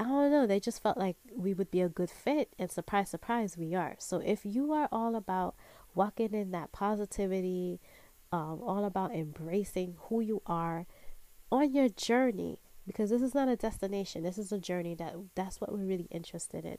I 0.00 0.04
don't 0.04 0.30
know, 0.30 0.46
they 0.46 0.60
just 0.60 0.82
felt 0.82 0.96
like 0.96 1.16
we 1.34 1.54
would 1.54 1.70
be 1.70 1.80
a 1.80 1.88
good 1.88 2.10
fit. 2.10 2.54
And 2.58 2.70
surprise, 2.70 3.10
surprise, 3.10 3.56
we 3.56 3.74
are. 3.74 3.96
So 3.98 4.18
if 4.18 4.40
you 4.44 4.72
are 4.72 4.88
all 4.92 5.16
about 5.16 5.56
walking 5.94 6.34
in 6.34 6.52
that 6.52 6.70
positivity, 6.72 7.80
um, 8.30 8.60
all 8.64 8.84
about 8.84 9.14
embracing 9.14 9.96
who 10.02 10.20
you 10.20 10.42
are 10.46 10.86
on 11.50 11.74
your 11.74 11.88
journey, 11.88 12.60
because 12.86 13.10
this 13.10 13.22
is 13.22 13.34
not 13.34 13.48
a 13.48 13.56
destination, 13.56 14.22
this 14.22 14.38
is 14.38 14.52
a 14.52 14.58
journey 14.58 14.94
that 14.94 15.16
that's 15.34 15.60
what 15.60 15.72
we're 15.72 15.84
really 15.84 16.08
interested 16.10 16.64
in 16.64 16.78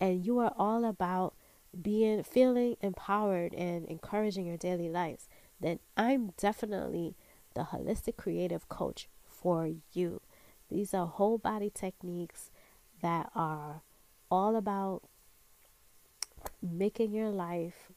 and 0.00 0.24
you 0.24 0.38
are 0.38 0.52
all 0.56 0.84
about 0.84 1.34
being 1.80 2.22
feeling 2.22 2.76
empowered 2.80 3.54
and 3.54 3.86
encouraging 3.86 4.46
your 4.46 4.56
daily 4.56 4.88
lives, 4.88 5.28
then 5.60 5.78
I'm 5.96 6.32
definitely 6.36 7.16
the 7.54 7.62
holistic 7.62 8.16
creative 8.16 8.68
coach 8.68 9.08
for 9.24 9.70
you. 9.92 10.20
These 10.70 10.94
are 10.94 11.06
whole 11.06 11.38
body 11.38 11.70
techniques 11.72 12.50
that 13.02 13.30
are 13.34 13.82
all 14.30 14.56
about 14.56 15.02
making 16.62 17.12
your 17.12 17.30
life 17.30 17.90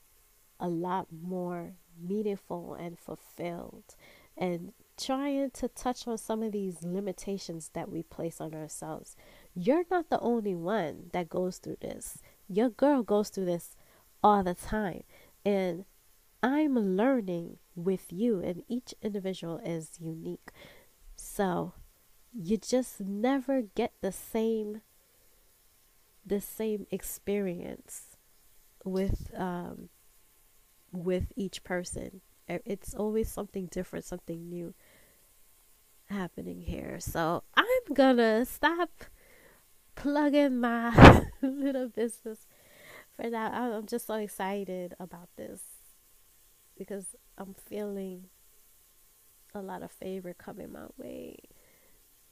a 0.60 0.68
lot 0.68 1.08
more 1.12 1.74
meaningful 2.02 2.74
and 2.76 2.98
fulfilled 2.98 3.96
and 4.38 4.74
trying 4.98 5.50
to 5.52 5.68
touch 5.68 6.08
on 6.08 6.18
some 6.18 6.42
of 6.42 6.52
these 6.52 6.84
limitations 6.84 7.72
that 7.74 7.92
we 7.92 8.04
place 8.04 8.40
on 8.40 8.54
ourselves 8.54 9.16
you're 9.54 9.84
not 9.92 10.10
the 10.10 10.20
only 10.20 10.56
one 10.56 11.10
that 11.12 11.30
goes 11.30 11.58
through 11.58 11.78
this. 11.82 12.20
Your 12.48 12.70
girl 12.70 13.04
goes 13.04 13.30
through 13.30 13.46
this 13.46 13.76
all 14.24 14.44
the 14.44 14.54
time. 14.54 15.04
And 15.46 15.86
I'm 16.42 16.76
learning 16.76 17.58
with 17.76 18.12
you, 18.12 18.40
and 18.40 18.64
each 18.68 18.94
individual 19.02 19.60
is 19.64 19.92
unique. 20.00 20.52
So 21.16 21.74
you 22.34 22.58
just 22.58 23.00
never 23.02 23.62
get 23.62 23.94
the 24.02 24.12
same 24.12 24.82
the 26.26 26.40
same 26.42 26.86
experience 26.92 28.18
with 28.86 29.32
um 29.38 29.90
with 30.92 31.32
each 31.36 31.64
person. 31.64 32.22
It's 32.48 32.94
always 32.94 33.30
something 33.30 33.68
different, 33.68 34.04
something 34.06 34.50
new 34.50 34.74
happening 36.10 36.62
here. 36.62 37.00
So 37.00 37.44
I'm 37.56 37.94
gonna 37.94 38.46
stop 38.46 38.90
plugging 39.96 40.60
my 40.60 41.26
little 41.42 41.88
business 41.88 42.48
for 43.16 43.30
that. 43.30 43.54
I'm 43.54 43.86
just 43.86 44.08
so 44.08 44.16
excited 44.16 44.96
about 45.00 45.30
this 45.38 45.62
because 46.78 47.16
I'm 47.38 47.54
feeling 47.54 48.26
a 49.54 49.62
lot 49.62 49.84
of 49.84 49.92
favor 49.92 50.34
coming 50.34 50.72
my 50.72 50.88
way. 50.98 51.38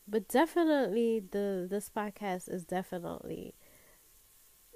But 0.10 0.28
definitely 0.28 1.20
the 1.20 1.68
this 1.70 1.90
podcast 1.96 2.52
is 2.52 2.64
definitely 2.64 3.54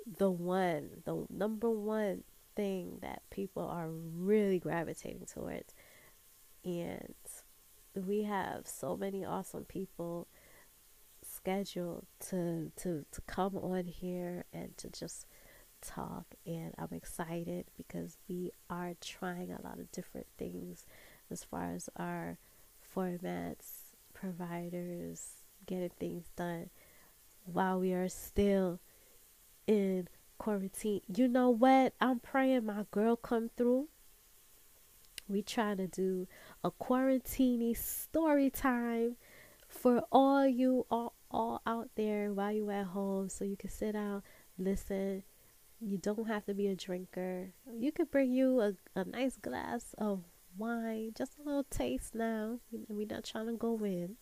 the 0.06 0.30
one, 0.30 1.02
the 1.06 1.25
number 1.30 1.72
one 1.72 2.24
thing 2.56 3.00
that 3.02 3.24
people 3.32 3.63
are 3.63 3.90
really 3.90 4.60
gravitating 4.60 5.25
towards. 5.25 5.74
And 6.63 7.16
we 7.96 8.24
have 8.24 8.68
so 8.68 8.96
many 8.96 9.25
awesome 9.25 9.66
people 9.66 10.28
scheduled 11.25 12.06
to 12.30 12.72
to 12.78 13.06
to 13.12 13.22
come 13.22 13.58
on 13.58 13.86
here 13.86 14.46
and 14.54 14.78
to 14.78 14.90
just 14.90 15.25
talk 15.82 16.25
and 16.46 16.74
I'm 16.78 16.96
excited 16.96 17.66
because 17.75 18.18
we 18.30 18.52
are 18.70 18.94
trying 19.02 19.52
a 19.52 19.62
lot 19.62 19.80
of 19.80 19.92
different 19.92 20.28
things 20.38 20.86
as 21.32 21.44
far 21.44 21.74
as 21.74 21.90
our 21.98 22.38
formats, 22.96 23.83
providers, 24.24 25.44
getting 25.65 25.92
things 26.00 26.32
done 26.38 26.70
while 27.44 27.80
we 27.80 27.92
are 27.92 28.08
still 28.08 28.80
in 29.68 30.08
quarantine. 30.38 31.01
You 31.13 31.27
know 31.27 31.50
what? 31.50 31.94
I'm 32.00 32.20
praying 32.20 32.65
my 32.65 32.86
girl 32.92 33.18
come 33.18 33.50
through. 33.58 33.89
We 35.27 35.42
trying 35.42 35.77
to 35.77 35.88
do 35.88 36.27
a 36.63 36.72
quarantine 36.72 37.75
story 37.75 38.50
time 38.50 39.18
for 39.68 40.03
all 40.12 40.48
you 40.48 40.86
all, 40.89 41.13
all 41.30 41.62
out 41.65 41.89
there 41.96 42.32
while 42.32 42.51
you 42.53 42.70
at 42.70 42.88
home 42.88 43.27
so 43.27 43.44
you 43.44 43.58
can 43.58 43.70
sit 43.70 43.92
down, 43.92 44.24
listen. 44.58 45.24
You 45.82 45.98
don't 45.98 46.30
have 46.30 46.46
to 46.46 46.53
be 46.53 46.68
a 46.68 46.75
drinker. 46.75 47.50
You 47.77 47.92
could 47.92 48.10
bring 48.10 48.32
you 48.32 48.62
a, 48.62 48.74
a 48.96 49.03
nice 49.03 49.36
glass 49.36 49.94
of 49.98 50.22
wine, 50.57 51.12
just 51.17 51.38
a 51.39 51.43
little 51.43 51.65
taste 51.65 52.15
now. 52.15 52.60
We're 52.88 53.07
not 53.07 53.24
trying 53.24 53.48
to 53.48 53.53
go 53.53 53.77
in. 53.83 54.15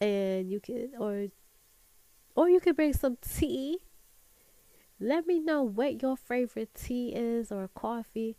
And 0.00 0.50
you 0.50 0.60
could 0.60 0.92
or 0.98 1.26
or 2.34 2.48
you 2.48 2.60
could 2.60 2.76
bring 2.76 2.92
some 2.92 3.18
tea. 3.20 3.78
Let 4.98 5.26
me 5.26 5.40
know 5.40 5.62
what 5.62 6.02
your 6.02 6.16
favorite 6.16 6.74
tea 6.74 7.12
is 7.14 7.50
or 7.50 7.68
coffee. 7.74 8.36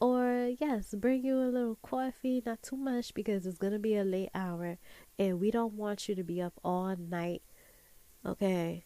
Or 0.00 0.50
yes, 0.58 0.94
bring 0.94 1.24
you 1.24 1.36
a 1.38 1.48
little 1.50 1.78
coffee, 1.82 2.42
not 2.44 2.62
too 2.62 2.76
much 2.76 3.14
because 3.14 3.46
it's 3.46 3.58
gonna 3.58 3.78
be 3.78 3.96
a 3.96 4.04
late 4.04 4.30
hour 4.34 4.78
and 5.18 5.40
we 5.40 5.50
don't 5.50 5.74
want 5.74 6.08
you 6.08 6.14
to 6.14 6.24
be 6.24 6.40
up 6.42 6.54
all 6.64 6.96
night. 6.96 7.42
Okay. 8.26 8.84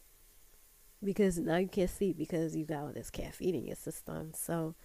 Because 1.03 1.39
now 1.39 1.57
you 1.57 1.67
can't 1.67 1.89
sleep 1.89 2.17
because 2.17 2.55
you 2.55 2.65
got 2.65 2.83
all 2.83 2.91
this 2.93 3.09
caffeine 3.09 3.55
in 3.55 3.65
your 3.65 3.75
system. 3.75 4.31
So 4.33 4.75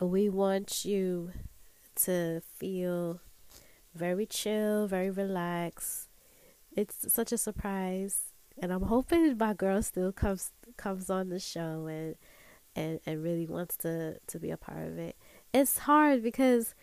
we 0.00 0.28
want 0.28 0.84
you 0.84 1.32
to 1.96 2.40
feel 2.58 3.20
very 3.94 4.26
chill, 4.26 4.86
very 4.86 5.10
relaxed. 5.10 6.08
It's 6.76 7.12
such 7.12 7.32
a 7.32 7.38
surprise, 7.38 8.32
and 8.60 8.72
I'm 8.72 8.82
hoping 8.82 9.36
my 9.38 9.54
girl 9.54 9.82
still 9.82 10.12
comes 10.12 10.52
comes 10.76 11.08
on 11.08 11.30
the 11.30 11.40
show 11.40 11.86
and 11.86 12.16
and 12.74 13.00
and 13.06 13.22
really 13.22 13.46
wants 13.46 13.76
to 13.78 14.18
to 14.26 14.38
be 14.38 14.50
a 14.50 14.56
part 14.56 14.86
of 14.86 14.98
it. 14.98 15.16
It's 15.54 15.78
hard 15.78 16.22
because 16.22 16.74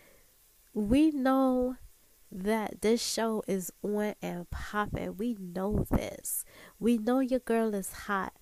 we 0.72 1.12
know 1.12 1.76
that 2.32 2.82
this 2.82 3.00
show 3.00 3.44
is 3.46 3.72
on 3.82 4.14
and 4.20 4.50
popping. 4.50 5.16
We 5.16 5.36
know 5.38 5.86
this. 5.88 6.44
We 6.80 6.98
know 6.98 7.20
your 7.20 7.38
girl 7.38 7.74
is 7.74 7.92
hot. 7.92 8.32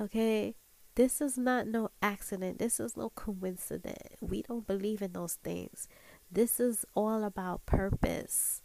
Okay? 0.00 0.56
This 1.00 1.22
is 1.22 1.38
not 1.38 1.66
no 1.66 1.88
accident. 2.02 2.58
This 2.58 2.78
is 2.78 2.94
no 2.94 3.08
coincidence. 3.08 4.20
We 4.20 4.42
don't 4.42 4.66
believe 4.66 5.00
in 5.00 5.12
those 5.12 5.38
things. 5.42 5.88
This 6.30 6.60
is 6.60 6.84
all 6.94 7.24
about 7.24 7.64
purpose. 7.64 8.60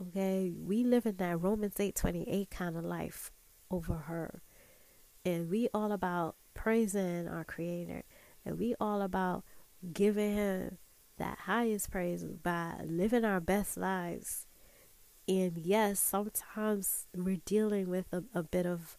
Okay? 0.00 0.52
We 0.56 0.84
live 0.84 1.04
in 1.04 1.16
that 1.16 1.42
Romans 1.42 1.80
8:28 1.80 2.48
kind 2.48 2.76
of 2.76 2.84
life 2.84 3.32
over 3.72 4.06
her. 4.06 4.40
And 5.24 5.50
we 5.50 5.68
all 5.74 5.90
about 5.90 6.36
praising 6.54 7.26
our 7.26 7.42
creator. 7.42 8.04
And 8.44 8.56
we 8.56 8.76
all 8.78 9.02
about 9.02 9.42
giving 9.92 10.36
him 10.36 10.78
that 11.18 11.38
highest 11.38 11.90
praise 11.90 12.22
by 12.22 12.82
living 12.86 13.24
our 13.24 13.40
best 13.40 13.76
lives. 13.76 14.46
And 15.26 15.58
yes, 15.58 15.98
sometimes 15.98 17.08
we're 17.16 17.42
dealing 17.44 17.88
with 17.88 18.06
a, 18.12 18.22
a 18.32 18.44
bit 18.44 18.64
of 18.64 18.96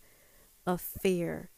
of 0.65 0.81
fear. 0.81 1.49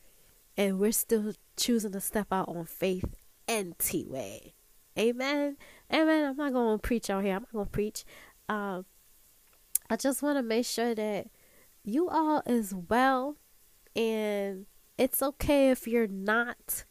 And 0.57 0.79
we're 0.79 0.91
still 0.91 1.33
choosing 1.57 1.91
to 1.91 1.99
step 1.99 2.27
out 2.31 2.47
on 2.47 2.65
faith 2.65 3.15
and 3.47 3.77
T 3.77 4.05
way. 4.07 4.53
Amen. 4.97 5.57
Amen. 5.93 6.25
I'm 6.25 6.37
not 6.37 6.53
gonna 6.53 6.77
preach 6.77 7.09
out 7.09 7.23
here. 7.23 7.35
I'm 7.35 7.41
not 7.43 7.53
gonna 7.53 7.65
preach. 7.65 8.05
Um 8.47 8.85
I 9.89 9.97
just 9.97 10.23
wanna 10.23 10.43
make 10.43 10.65
sure 10.65 10.95
that 10.95 11.27
you 11.83 12.09
all 12.09 12.41
is 12.45 12.73
well 12.73 13.35
and 13.95 14.65
it's 14.97 15.21
okay 15.21 15.69
if 15.69 15.87
you're 15.87 16.07
not 16.07 16.85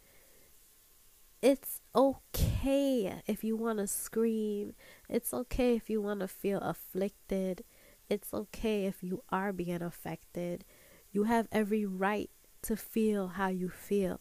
it's 1.45 1.83
okay 1.95 3.21
if 3.27 3.45
you 3.45 3.55
want 3.55 3.79
to 3.79 3.87
scream. 3.87 4.73
It's 5.11 5.35
okay 5.35 5.77
if 5.77 5.91
you 5.91 6.01
want 6.01 6.21
to 6.21 6.29
feel 6.29 6.59
afflicted. 6.61 7.65
It's 8.09 8.33
okay 8.33 8.87
if 8.87 9.03
you 9.03 9.23
are 9.29 9.53
being 9.53 9.83
affected. 9.83 10.65
You 11.13 11.25
have 11.25 11.47
every 11.53 11.85
right 11.85 12.31
to 12.65 12.77
feel 12.77 13.29
how 13.29 13.49
you 13.49 13.69
feel. 13.69 14.21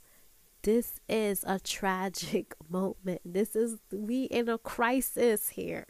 This 0.62 1.00
is 1.10 1.44
a 1.46 1.60
tragic 1.60 2.54
moment. 2.70 3.22
This 3.26 3.56
is, 3.56 3.80
we 3.92 4.24
in 4.24 4.50
a 4.50 4.58
crisis 4.58 5.50
here. 5.50 5.88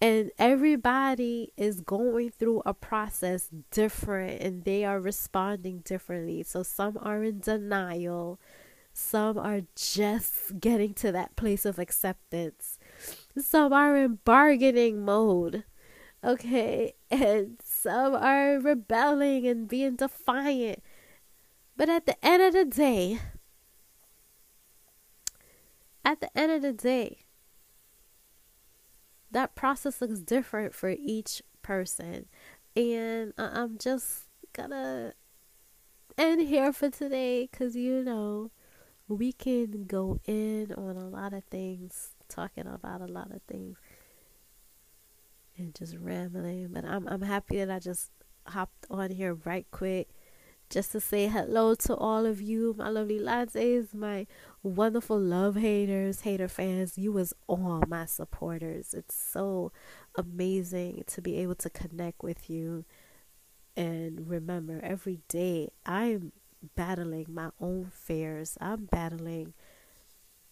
And 0.00 0.32
everybody 0.36 1.52
is 1.56 1.80
going 1.80 2.30
through 2.30 2.62
a 2.66 2.74
process 2.74 3.48
different 3.70 4.42
and 4.42 4.64
they 4.64 4.84
are 4.84 4.98
responding 5.00 5.78
differently. 5.84 6.42
So 6.42 6.64
some 6.64 6.98
are 7.00 7.22
in 7.22 7.38
denial 7.38 8.40
some 8.92 9.38
are 9.38 9.62
just 9.74 10.60
getting 10.60 10.94
to 10.94 11.12
that 11.12 11.36
place 11.36 11.64
of 11.64 11.78
acceptance. 11.78 12.78
Some 13.38 13.72
are 13.72 13.96
in 13.96 14.18
bargaining 14.24 15.04
mode. 15.04 15.64
Okay. 16.22 16.94
And 17.10 17.58
some 17.82 18.14
are 18.14 18.60
rebelling 18.60 19.46
and 19.46 19.66
being 19.66 19.96
defiant. 19.96 20.82
But 21.76 21.88
at 21.88 22.06
the 22.06 22.24
end 22.24 22.42
of 22.42 22.52
the 22.52 22.64
day, 22.64 23.18
at 26.04 26.20
the 26.20 26.36
end 26.38 26.52
of 26.52 26.62
the 26.62 26.72
day, 26.72 27.26
that 29.30 29.56
process 29.56 30.00
looks 30.00 30.20
different 30.20 30.74
for 30.74 30.90
each 30.90 31.42
person. 31.62 32.26
And 32.76 33.32
I'm 33.36 33.78
just 33.78 34.28
gonna 34.52 35.14
end 36.16 36.46
here 36.46 36.72
for 36.72 36.90
today 36.90 37.48
because 37.50 37.74
you 37.74 38.04
know 38.04 38.50
we 39.08 39.32
can 39.32 39.86
go 39.86 40.20
in 40.26 40.72
on 40.76 40.96
a 40.96 41.08
lot 41.08 41.32
of 41.32 41.44
things, 41.44 42.10
talking 42.28 42.66
about 42.66 43.00
a 43.00 43.06
lot 43.06 43.30
of 43.32 43.42
things, 43.42 43.76
and 45.56 45.74
just 45.74 45.96
rambling. 45.96 46.68
But 46.72 46.84
I'm 46.84 47.06
I'm 47.08 47.22
happy 47.22 47.58
that 47.58 47.70
I 47.70 47.78
just 47.78 48.10
hopped 48.46 48.86
on 48.90 49.10
here 49.10 49.34
right 49.34 49.66
quick 49.70 50.08
just 50.72 50.90
to 50.92 51.00
say 51.00 51.28
hello 51.28 51.74
to 51.74 51.94
all 51.94 52.24
of 52.24 52.40
you, 52.40 52.74
my 52.78 52.88
lovely 52.88 53.18
lattes, 53.18 53.92
my 53.92 54.26
wonderful 54.62 55.20
love 55.20 55.54
haters, 55.56 56.22
hater 56.22 56.48
fans. 56.48 56.96
You 56.96 57.12
was 57.12 57.34
all 57.46 57.82
my 57.86 58.06
supporters. 58.06 58.94
It's 58.94 59.14
so 59.14 59.70
amazing 60.16 61.04
to 61.08 61.20
be 61.20 61.36
able 61.36 61.56
to 61.56 61.68
connect 61.68 62.22
with 62.22 62.48
you. 62.48 62.86
And 63.76 64.30
remember, 64.30 64.80
every 64.82 65.20
day 65.28 65.72
I'm 65.84 66.32
battling 66.74 67.26
my 67.28 67.50
own 67.60 67.90
fears. 67.92 68.56
I'm 68.58 68.86
battling 68.86 69.52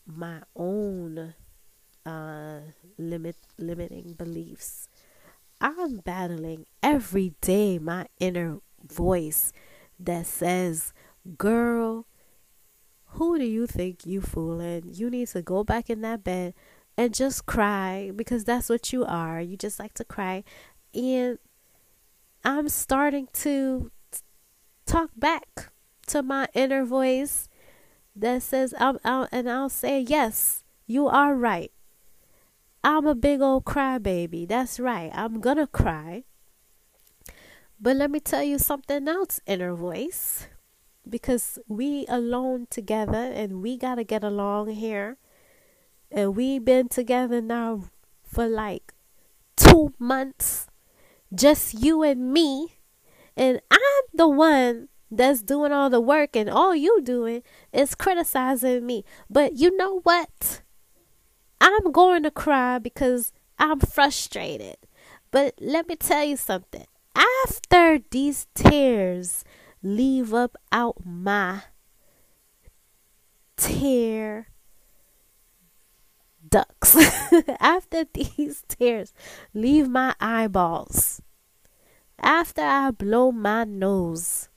my 0.06 0.42
own 0.54 1.32
uh, 2.04 2.60
limit 2.98 3.36
limiting 3.56 4.12
beliefs. 4.18 4.89
I'm 5.60 5.98
battling 5.98 6.66
every 6.82 7.34
day 7.40 7.78
my 7.78 8.06
inner 8.18 8.58
voice 8.82 9.52
that 9.98 10.26
says, 10.26 10.92
"Girl, 11.36 12.06
who 13.16 13.38
do 13.38 13.44
you 13.44 13.66
think 13.66 14.06
you 14.06 14.20
fooling? 14.20 14.84
You 14.92 15.10
need 15.10 15.28
to 15.28 15.42
go 15.42 15.64
back 15.64 15.90
in 15.90 16.00
that 16.02 16.24
bed 16.24 16.54
and 16.96 17.14
just 17.14 17.46
cry 17.46 18.12
because 18.14 18.44
that's 18.44 18.68
what 18.68 18.92
you 18.92 19.04
are. 19.04 19.40
You 19.40 19.56
just 19.56 19.78
like 19.78 19.94
to 19.94 20.04
cry." 20.04 20.44
And 20.94 21.38
I'm 22.44 22.68
starting 22.68 23.28
to 23.34 23.90
talk 24.86 25.10
back 25.16 25.72
to 26.08 26.22
my 26.22 26.48
inner 26.54 26.84
voice 26.84 27.48
that 28.16 28.42
says, 28.42 28.74
I'm, 28.78 28.98
I'm, 29.04 29.28
and 29.30 29.48
I'll 29.48 29.68
say, 29.68 30.00
yes, 30.00 30.64
you 30.86 31.06
are 31.06 31.34
right. 31.34 31.72
I'm 32.82 33.06
a 33.06 33.14
big 33.14 33.42
old 33.42 33.64
crybaby. 33.64 34.48
That's 34.48 34.80
right. 34.80 35.10
I'm 35.14 35.40
gonna 35.40 35.66
cry. 35.66 36.24
But 37.78 37.96
let 37.96 38.10
me 38.10 38.20
tell 38.20 38.42
you 38.42 38.58
something 38.58 39.06
else, 39.06 39.40
inner 39.46 39.74
voice. 39.74 40.46
Because 41.08 41.58
we 41.68 42.06
alone 42.08 42.66
together 42.70 43.32
and 43.34 43.62
we 43.62 43.76
gotta 43.76 44.04
get 44.04 44.24
along 44.24 44.70
here. 44.70 45.18
And 46.10 46.34
we've 46.34 46.64
been 46.64 46.88
together 46.88 47.40
now 47.40 47.84
for 48.22 48.46
like 48.46 48.94
two 49.56 49.92
months. 49.98 50.66
Just 51.34 51.74
you 51.74 52.02
and 52.02 52.32
me. 52.32 52.78
And 53.36 53.60
I'm 53.70 54.04
the 54.12 54.28
one 54.28 54.88
that's 55.10 55.42
doing 55.42 55.72
all 55.72 55.90
the 55.90 56.00
work 56.00 56.36
and 56.36 56.48
all 56.48 56.74
you 56.74 57.02
doing 57.02 57.42
is 57.72 57.94
criticizing 57.94 58.86
me. 58.86 59.04
But 59.28 59.56
you 59.56 59.76
know 59.76 60.00
what? 60.00 60.62
I'm 61.60 61.92
going 61.92 62.22
to 62.22 62.30
cry 62.30 62.78
because 62.78 63.32
I'm 63.58 63.80
frustrated. 63.80 64.76
But 65.30 65.54
let 65.60 65.88
me 65.88 65.96
tell 65.96 66.24
you 66.24 66.36
something. 66.36 66.86
After 67.14 67.98
these 68.10 68.46
tears 68.54 69.44
leave 69.82 70.32
up 70.32 70.56
out 70.72 71.04
my 71.04 71.62
tear 73.56 74.48
ducts, 76.48 76.96
after 77.60 78.04
these 78.12 78.64
tears 78.68 79.12
leave 79.52 79.88
my 79.88 80.14
eyeballs, 80.20 81.20
after 82.18 82.62
I 82.62 82.90
blow 82.90 83.32
my 83.32 83.64
nose 83.64 84.48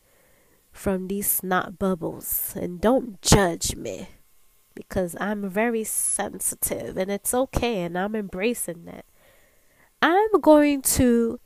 from 0.72 1.08
these 1.08 1.30
snot 1.30 1.78
bubbles. 1.78 2.54
And 2.56 2.82
don't 2.82 3.22
judge 3.22 3.76
me 3.76 4.08
because 4.76 5.16
I'm 5.20 5.50
very 5.50 5.84
sensitive 5.84 6.98
and 6.98 7.12
it's 7.12 7.34
okay 7.34 7.82
and 7.82 7.98
I'm 7.98 8.16
embracing 8.16 8.86
that. 8.86 9.06
I'm 10.02 10.42
going 10.42 10.82
to 10.82 11.40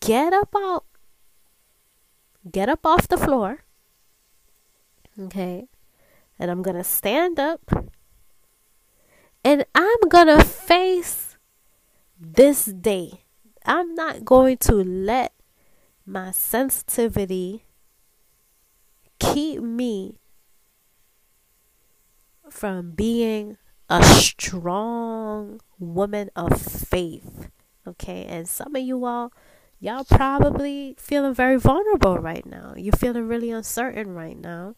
get 0.00 0.32
up 0.32 0.54
out 0.56 0.84
get 2.50 2.68
up 2.68 2.86
off 2.86 3.08
the 3.08 3.18
floor. 3.18 3.64
Okay? 5.18 5.68
And 6.38 6.50
I'm 6.50 6.62
going 6.62 6.76
to 6.76 6.84
stand 6.84 7.38
up 7.38 7.60
and 9.44 9.64
I'm 9.74 10.00
going 10.08 10.26
to 10.26 10.44
face 10.44 11.36
this 12.18 12.64
day. 12.64 13.24
I'm 13.64 13.94
not 13.94 14.24
going 14.24 14.58
to 14.58 14.74
let 14.74 15.32
my 16.06 16.30
sensitivity 16.30 17.64
keep 19.18 19.62
me 19.62 20.19
from 22.50 22.92
being 22.92 23.56
a 23.88 24.02
strong 24.04 25.60
woman 25.78 26.30
of 26.36 26.60
faith. 26.60 27.48
Okay, 27.86 28.24
and 28.24 28.48
some 28.48 28.76
of 28.76 28.82
you 28.82 29.04
all, 29.04 29.32
y'all 29.80 30.04
probably 30.04 30.94
feeling 30.98 31.34
very 31.34 31.56
vulnerable 31.56 32.18
right 32.18 32.46
now. 32.46 32.74
You're 32.76 32.92
feeling 32.92 33.26
really 33.26 33.50
uncertain 33.50 34.14
right 34.14 34.38
now. 34.38 34.76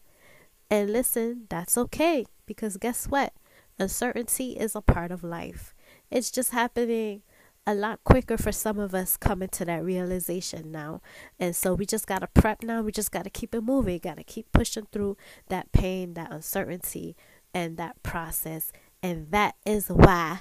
And 0.70 0.90
listen, 0.90 1.46
that's 1.50 1.76
okay 1.76 2.24
because 2.46 2.78
guess 2.78 3.06
what? 3.06 3.34
Uncertainty 3.78 4.52
is 4.52 4.74
a 4.74 4.80
part 4.80 5.10
of 5.10 5.22
life. 5.22 5.74
It's 6.10 6.30
just 6.30 6.52
happening 6.52 7.22
a 7.66 7.74
lot 7.74 8.02
quicker 8.04 8.36
for 8.36 8.50
some 8.50 8.78
of 8.78 8.94
us 8.94 9.16
coming 9.16 9.48
to 9.48 9.64
that 9.64 9.84
realization 9.84 10.72
now. 10.72 11.00
And 11.38 11.54
so 11.54 11.74
we 11.74 11.86
just 11.86 12.06
got 12.06 12.20
to 12.20 12.26
prep 12.26 12.62
now. 12.62 12.82
We 12.82 12.92
just 12.92 13.12
got 13.12 13.24
to 13.24 13.30
keep 13.30 13.54
it 13.54 13.62
moving. 13.62 13.98
Got 13.98 14.16
to 14.16 14.24
keep 14.24 14.50
pushing 14.52 14.86
through 14.90 15.16
that 15.48 15.70
pain, 15.72 16.14
that 16.14 16.32
uncertainty, 16.32 17.16
and 17.54 17.76
that 17.76 18.02
process. 18.02 18.72
And 19.02 19.30
that 19.30 19.56
is 19.66 19.88
why 19.88 20.40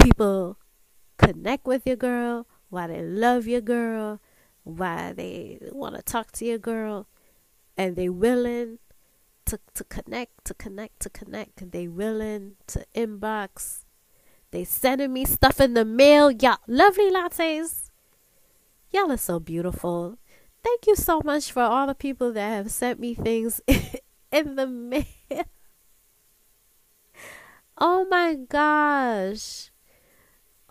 people 0.00 0.58
connect 1.18 1.66
with 1.66 1.86
your 1.86 1.96
girl, 1.96 2.46
why 2.70 2.86
they 2.86 3.02
love 3.02 3.46
your 3.46 3.60
girl, 3.60 4.20
why 4.64 5.12
they 5.12 5.58
want 5.72 5.96
to 5.96 6.02
talk 6.02 6.32
to 6.32 6.44
your 6.44 6.58
girl, 6.58 7.08
and 7.76 7.96
they 7.96 8.08
willing 8.08 8.78
to, 9.44 9.58
to 9.74 9.84
connect, 9.84 10.44
to 10.44 10.54
connect, 10.54 11.00
to 11.00 11.10
connect. 11.10 11.70
They 11.72 11.88
willing 11.88 12.56
to 12.68 12.86
inbox 12.94 13.84
they 14.52 14.64
sending 14.64 15.14
me 15.14 15.24
stuff 15.24 15.60
in 15.60 15.72
the 15.72 15.84
mail. 15.84 16.30
Y'all, 16.30 16.58
lovely 16.66 17.10
lattes. 17.10 17.88
Y'all 18.90 19.10
are 19.10 19.16
so 19.16 19.40
beautiful. 19.40 20.18
Thank 20.62 20.86
you 20.86 20.94
so 20.94 21.22
much 21.24 21.50
for 21.50 21.62
all 21.62 21.86
the 21.86 21.94
people 21.94 22.32
that 22.34 22.50
have 22.50 22.70
sent 22.70 23.00
me 23.00 23.14
things 23.14 23.62
in 24.32 24.56
the 24.56 24.66
mail. 24.66 25.04
oh 27.78 28.06
my 28.10 28.34
gosh. 28.34 29.70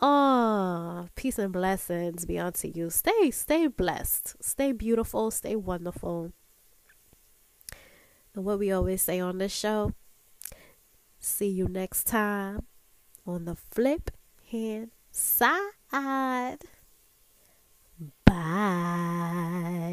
Oh, 0.02 1.08
peace 1.15 1.38
and 1.38 1.54
blessings 1.54 2.26
be 2.26 2.39
unto 2.39 2.67
you. 2.74 2.89
Stay, 2.89 3.30
stay 3.30 3.67
blessed. 3.67 4.43
Stay 4.43 4.71
beautiful. 4.71 5.30
Stay 5.30 5.56
wonderful. 5.56 6.34
And 8.34 8.43
what 8.45 8.58
we 8.58 8.71
always 8.71 9.04
say 9.04 9.19
on 9.19 9.38
this 9.38 9.52
show, 9.52 9.93
see 11.19 11.50
you 11.50 11.67
next 11.67 12.08
time 12.08 12.65
on 13.28 13.45
the 13.45 13.56
flip 13.56 14.10
hand 14.50 14.89
side. 15.12 16.58
Bye. 18.26 19.91